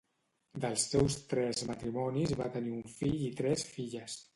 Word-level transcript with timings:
Dels 0.63 0.85
seus 0.93 1.17
tres 1.35 1.63
matrimonis 1.73 2.35
va 2.43 2.51
tenir 2.59 2.77
un 2.83 2.87
fill 2.99 3.25
i 3.33 3.33
tres 3.43 3.73
filles. 3.79 4.23